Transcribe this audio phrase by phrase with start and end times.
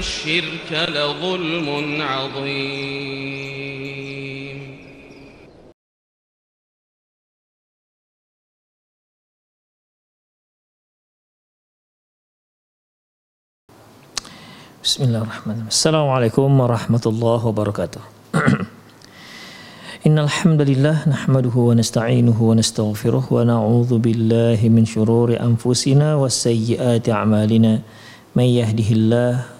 [0.00, 1.68] الشرك لظلم
[2.00, 3.40] عظيم.
[14.84, 18.00] بسم الله الرحمن الرحيم السلام عليكم ورحمة الله وبركاته
[20.06, 27.72] إن الحمد لله نحمده ونستعينه ونستغفره ونعوذ بالله من شرور أنفسنا وسيئات أعمالنا
[28.36, 29.59] من يهده الله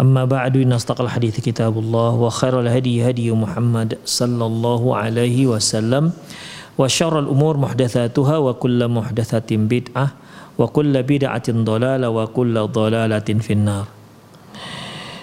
[0.00, 6.12] أما بعد إن أصدق الحديث كتاب الله وخير الهدي هدي محمد صلى الله عليه وسلم
[6.78, 10.06] وشر الأمور محدثاتها وكل محدثة بدعة
[10.58, 13.86] وكل بدعة ضلالة وكل ضلالة في النار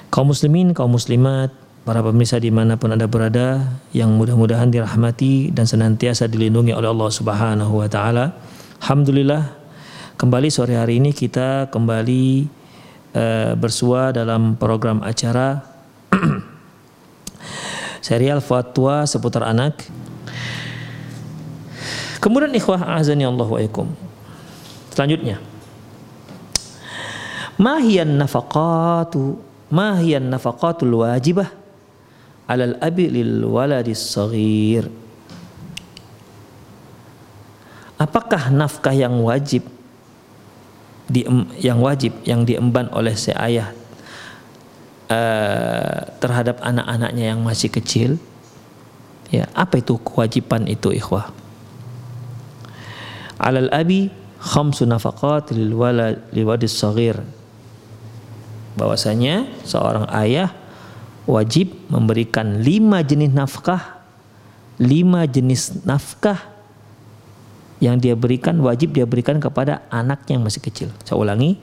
[0.07, 1.53] kaum muslimin, kaum muslimat,
[1.87, 3.63] para pemirsa dimanapun anda berada
[3.95, 8.35] yang mudah-mudahan dirahmati dan senantiasa dilindungi oleh Allah Subhanahu Wa Taala.
[8.83, 9.47] Alhamdulillah
[10.19, 12.49] kembali sore hari ini kita kembali
[13.16, 15.64] uh, bersua dalam program acara
[18.06, 19.84] serial fatwa seputar anak.
[22.22, 23.88] Kemudian ikhwah azani Allah wa ikum.
[24.92, 25.40] Selanjutnya.
[27.56, 31.48] Mahiyan nafaqatu mahiyan nafaqatul wajibah
[32.44, 34.92] alal abi lil waladis saghir
[37.96, 39.62] Apakah nafkah yang wajib
[41.12, 41.28] di
[41.60, 43.68] yang wajib yang diemban oleh si ayah
[45.12, 48.16] uh, terhadap anak-anaknya yang masih kecil?
[49.28, 51.32] Ya, apa itu kewajiban itu ikhwah?
[53.36, 56.80] Alal abi khamsu nafaqat lil walad liwadis.
[58.72, 60.52] Bahwasanya seorang ayah
[61.28, 64.00] wajib memberikan lima jenis nafkah
[64.80, 66.51] lima jenis nafkah
[67.82, 70.88] yang dia berikan wajib dia berikan kepada anaknya yang masih kecil.
[71.02, 71.58] Saya ulangi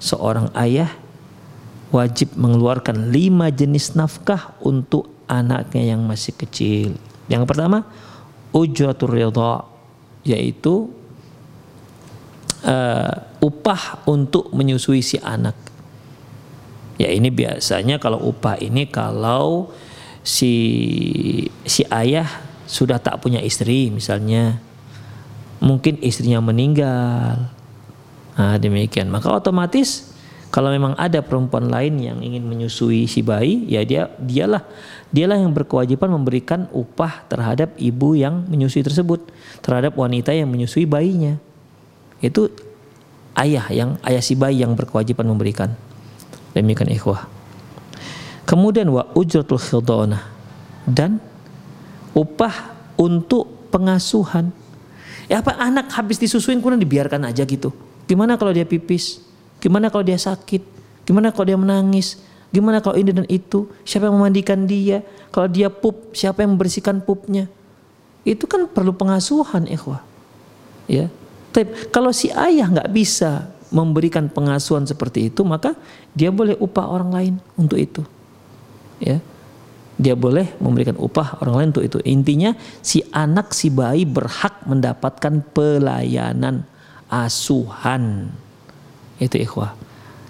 [0.00, 0.88] seorang ayah
[1.92, 6.96] wajib mengeluarkan lima jenis nafkah untuk anaknya yang masih kecil.
[7.28, 7.84] Yang pertama
[8.56, 9.68] ujratul ridha
[10.24, 10.88] yaitu
[12.64, 13.14] uh,
[13.44, 15.56] upah untuk menyusui si anak.
[16.96, 19.68] Ya ini biasanya kalau upah ini kalau
[20.24, 20.56] si
[21.68, 22.26] si ayah
[22.64, 24.64] sudah tak punya istri misalnya
[25.58, 27.50] mungkin istrinya meninggal.
[28.38, 29.10] Nah, demikian.
[29.10, 30.14] Maka otomatis
[30.48, 34.64] kalau memang ada perempuan lain yang ingin menyusui si bayi, ya dia dialah
[35.12, 39.28] dialah yang berkewajiban memberikan upah terhadap ibu yang menyusui tersebut,
[39.60, 41.36] terhadap wanita yang menyusui bayinya.
[42.24, 42.48] Itu
[43.36, 45.76] ayah yang ayah si bayi yang berkewajiban memberikan.
[46.56, 47.28] Demikian ikhwah.
[48.48, 50.24] Kemudian wa ujratul khidana
[50.88, 51.20] dan
[52.16, 54.56] upah untuk pengasuhan.
[55.28, 57.70] Ya apa anak habis disusuin kemudian dibiarkan aja gitu.
[58.08, 59.20] Gimana kalau dia pipis?
[59.60, 60.64] Gimana kalau dia sakit?
[61.04, 62.16] Gimana kalau dia menangis?
[62.48, 63.68] Gimana kalau ini dan itu?
[63.84, 65.04] Siapa yang memandikan dia?
[65.28, 67.44] Kalau dia pup, siapa yang membersihkan pupnya?
[68.24, 70.00] Itu kan perlu pengasuhan, ikhwah.
[70.88, 71.12] Ya.
[71.52, 75.76] Tapi kalau si ayah nggak bisa memberikan pengasuhan seperti itu, maka
[76.16, 78.00] dia boleh upah orang lain untuk itu.
[78.96, 79.20] Ya.
[79.98, 81.98] Dia boleh memberikan upah orang lain untuk itu.
[82.06, 86.62] Intinya si anak si bayi berhak mendapatkan pelayanan
[87.10, 88.30] asuhan.
[89.18, 89.74] Itu ikhwah.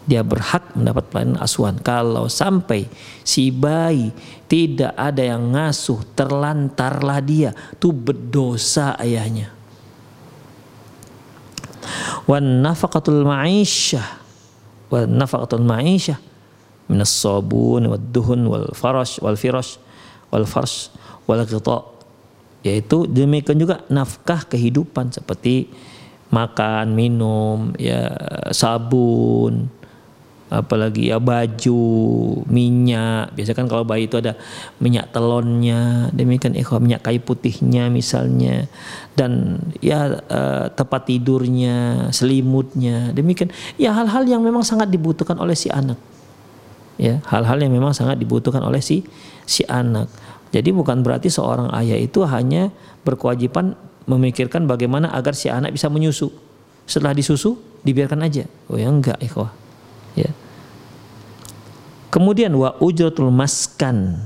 [0.08, 1.76] Dia berhak mendapat pelayanan asuhan.
[1.84, 2.88] Kalau sampai
[3.20, 4.08] si bayi
[4.48, 9.58] tidak ada yang ngasuh, terlantarlah dia, itu berdosa ayahnya.
[12.28, 14.04] wan nafaqatul ma'isyah
[14.92, 16.20] wan nafaqatul ma'isyah
[16.88, 19.76] min as-sabun wad duhun wal farash wal firash
[20.32, 20.92] wal farsh
[21.28, 21.78] wal ghita
[22.66, 25.70] yaitu demikian juga nafkah kehidupan seperti
[26.28, 28.12] makan, minum, ya
[28.52, 29.72] sabun,
[30.48, 31.84] apalagi ya baju,
[32.48, 33.32] minyak.
[33.32, 34.36] Biasa kan kalau bayi itu ada
[34.80, 38.68] minyak telonnya, demikian ikhwah minyak kayu putihnya misalnya
[39.16, 43.52] dan ya uh, tempat tidurnya, selimutnya, demikian.
[43.80, 45.96] Ya hal-hal yang memang sangat dibutuhkan oleh si anak.
[46.98, 49.06] Ya, hal-hal yang memang sangat dibutuhkan oleh si
[49.46, 50.10] si anak.
[50.50, 52.74] Jadi bukan berarti seorang ayah itu hanya
[53.06, 53.78] berkewajiban
[54.10, 56.34] memikirkan bagaimana agar si anak bisa menyusu.
[56.88, 57.54] Setelah disusu,
[57.86, 58.50] dibiarkan aja.
[58.66, 59.54] Oh ya enggak, ikhwah
[60.18, 60.30] ya
[62.08, 64.18] kemudian wa ujratul maskan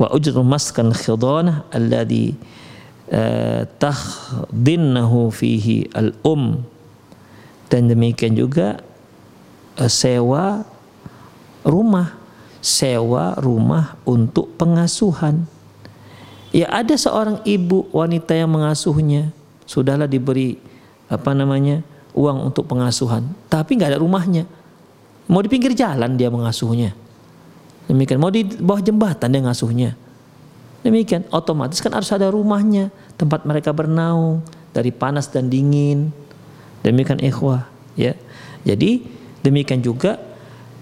[0.00, 2.38] wa ujratul maskan khidana alladhi
[3.10, 6.62] uh, tahdinnahu fihi al um
[7.66, 8.78] dan demikian juga
[9.78, 10.64] uh, sewa
[11.62, 12.16] rumah
[12.64, 15.46] sewa rumah untuk pengasuhan
[16.50, 19.30] ya ada seorang ibu wanita yang mengasuhnya
[19.66, 20.58] sudahlah diberi
[21.06, 21.82] apa namanya
[22.16, 24.48] uang untuk pengasuhan, tapi nggak ada rumahnya.
[25.28, 26.96] Mau di pinggir jalan dia mengasuhnya.
[27.86, 28.18] Demikian.
[28.18, 29.90] Mau di bawah jembatan dia ngasuhnya.
[30.80, 31.28] Demikian.
[31.28, 32.88] Otomatis kan harus ada rumahnya,
[33.20, 34.40] tempat mereka bernaung
[34.72, 36.10] dari panas dan dingin.
[36.80, 37.68] Demikian ikhwah,
[37.98, 38.16] ya.
[38.64, 39.04] Jadi
[39.40, 40.20] demikian juga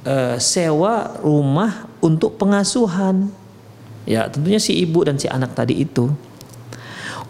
[0.06, 3.30] uh, sewa rumah untuk pengasuhan.
[4.04, 6.12] Ya, tentunya si ibu dan si anak tadi itu.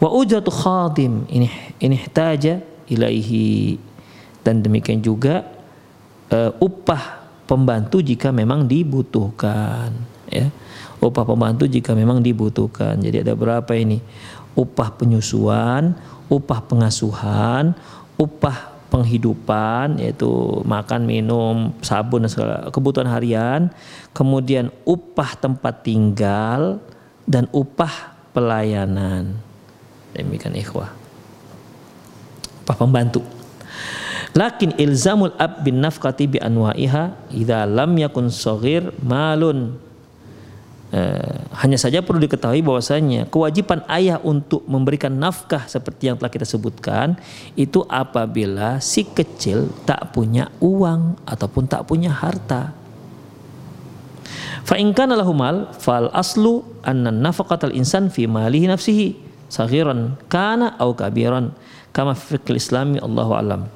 [0.02, 1.46] Wa ujratu khadim ini
[1.78, 2.58] ini ihtaja
[2.90, 3.78] ilaihi
[4.44, 5.46] dan demikian juga
[6.34, 9.94] uh, upah pembantu jika memang dibutuhkan
[10.28, 10.48] ya
[11.00, 14.00] upah pembantu jika memang dibutuhkan jadi ada berapa ini
[14.56, 15.92] upah penyusuan
[16.28, 17.76] upah pengasuhan
[18.16, 23.74] upah penghidupan yaitu makan minum sabun dan segala kebutuhan harian.
[24.14, 26.78] Kemudian upah tempat tinggal
[27.26, 29.34] dan upah pelayanan.
[30.14, 30.94] Demikian ikhwah.
[32.62, 33.26] Upah pembantu.
[34.34, 39.74] Lakin ilzamul ab bin nafkati bi anwa'iha idza lam yakun saghir malun.
[40.94, 46.46] Uh, hanya saja perlu diketahui bahwasanya kewajiban ayah untuk memberikan nafkah seperti yang telah kita
[46.46, 47.18] sebutkan
[47.58, 52.70] itu apabila si kecil tak punya uang ataupun tak punya harta.
[54.62, 59.18] Fa in kana lahu mal fal aslu anna nafaqatal insan fi malihi nafsihi
[59.50, 61.50] saghiran kana au kabiran
[61.90, 63.66] kama fi islami Allahu alam.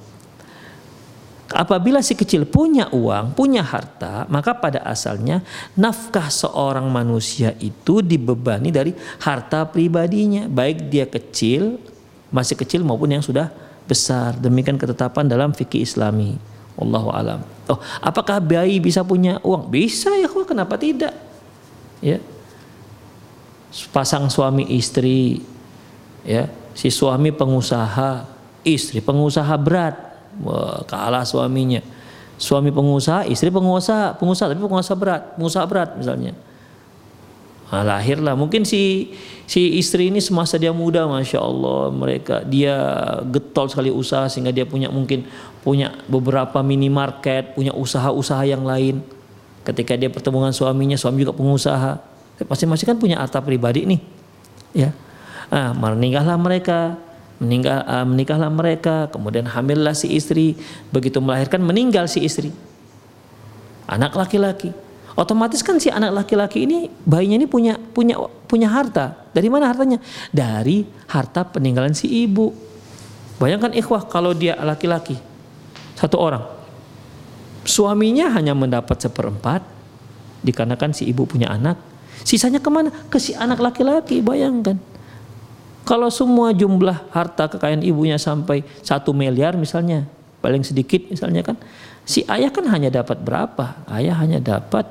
[1.49, 5.41] Apabila si kecil punya uang, punya harta, maka pada asalnya
[5.73, 8.93] nafkah seorang manusia itu dibebani dari
[9.25, 11.81] harta pribadinya, baik dia kecil,
[12.29, 13.49] masih kecil maupun yang sudah
[13.89, 14.37] besar.
[14.37, 16.37] Demikian ketetapan dalam fikih Islami.
[16.77, 17.41] Allahu alam.
[17.65, 19.73] Oh, apakah bayi bisa punya uang?
[19.73, 21.17] Bisa ya, kok kenapa tidak?
[22.05, 22.21] Ya.
[23.89, 25.41] Pasang suami istri
[26.29, 26.45] ya,
[26.77, 28.29] si suami pengusaha,
[28.69, 30.08] istri pengusaha berat
[30.87, 31.83] Kalah suaminya.
[32.39, 36.39] Suami pengusaha, istri pengusaha, pengusaha tapi pengusaha berat, pengusaha berat misalnya.
[37.69, 39.13] Nah, lahirlah mungkin si
[39.45, 42.79] si istri ini semasa dia muda, masya Allah mereka dia
[43.29, 45.27] getol sekali usaha sehingga dia punya mungkin
[45.61, 49.05] punya beberapa minimarket, punya usaha-usaha yang lain.
[49.67, 52.01] Ketika dia pertemuan suaminya, suami juga pengusaha,
[52.41, 54.01] masing-masing kan punya harta pribadi nih,
[54.73, 54.97] ya.
[55.53, 56.97] Nah, meninggallah mereka,
[57.39, 60.59] meninggal uh, menikahlah mereka kemudian hamillah si istri.
[60.91, 62.51] Begitu melahirkan meninggal si istri.
[63.89, 64.75] Anak laki-laki.
[65.19, 68.15] Otomatis kan si anak laki-laki ini bayinya ini punya punya
[68.47, 69.19] punya harta.
[69.35, 69.99] Dari mana hartanya?
[70.31, 72.55] Dari harta peninggalan si ibu.
[73.39, 75.19] Bayangkan ikhwah kalau dia laki-laki
[75.99, 76.45] satu orang.
[77.67, 79.63] Suaminya hanya mendapat seperempat
[80.43, 81.79] dikarenakan si ibu punya anak.
[82.23, 82.91] Sisanya ke mana?
[83.11, 84.79] Ke si anak laki-laki bayangkan
[85.89, 90.05] kalau semua jumlah harta kekayaan ibunya sampai satu miliar misalnya,
[90.45, 91.57] paling sedikit misalnya kan,
[92.05, 93.89] si ayah kan hanya dapat berapa?
[93.89, 94.85] Ayah hanya dapat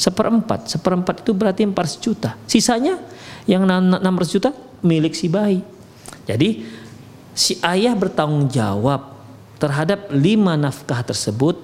[0.00, 0.72] seperempat.
[0.72, 2.40] Seperempat itu berarti 400 juta.
[2.48, 2.96] Sisanya
[3.44, 4.00] yang 600
[4.32, 5.60] juta milik si bayi.
[6.24, 6.64] Jadi
[7.36, 9.20] si ayah bertanggung jawab
[9.60, 11.60] terhadap lima nafkah tersebut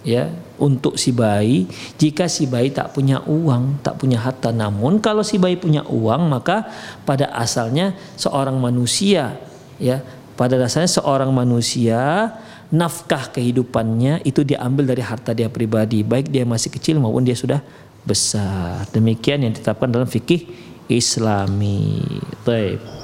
[0.00, 1.68] ya untuk si bayi
[2.00, 6.32] jika si bayi tak punya uang tak punya harta namun kalau si bayi punya uang
[6.32, 6.68] maka
[7.04, 9.36] pada asalnya seorang manusia
[9.76, 10.00] ya
[10.40, 12.32] pada dasarnya seorang manusia
[12.72, 17.60] nafkah kehidupannya itu diambil dari harta dia pribadi baik dia masih kecil maupun dia sudah
[18.08, 22.02] besar demikian yang ditetapkan dalam fikih Islami.
[22.42, 22.99] Baik.